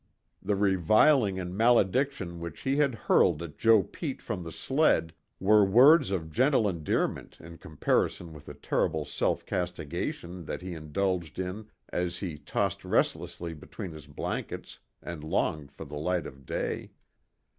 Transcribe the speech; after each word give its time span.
The 0.41 0.55
reviling 0.55 1.39
and 1.39 1.55
malediction 1.55 2.39
which 2.39 2.61
he 2.61 2.77
had 2.77 2.95
hurled 3.05 3.43
at 3.43 3.59
Joe 3.59 3.83
Pete 3.83 4.19
from 4.19 4.41
the 4.41 4.51
sled 4.51 5.13
were 5.39 5.63
words 5.63 6.09
of 6.09 6.31
gentle 6.31 6.67
endearment 6.67 7.37
in 7.39 7.59
comparison 7.59 8.33
with 8.33 8.47
the 8.47 8.55
terrible 8.55 9.05
self 9.05 9.45
castigation 9.45 10.45
that 10.45 10.63
he 10.63 10.73
indulged 10.73 11.37
in 11.37 11.69
as 11.89 12.17
he 12.17 12.39
tossed 12.39 12.83
restlessly 12.83 13.53
between 13.53 13.91
his 13.91 14.07
blankets 14.07 14.79
and 15.03 15.23
longed 15.23 15.71
for 15.71 15.85
the 15.85 15.99
light 15.99 16.25
of 16.25 16.47
day. 16.47 16.89